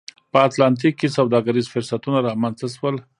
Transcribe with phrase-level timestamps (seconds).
[0.31, 2.95] په اتلانتیک کې سوداګریز فرصتونه رامنځته شول